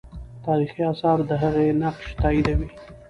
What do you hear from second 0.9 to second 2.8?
آثار د هغې نقش تاییدوي.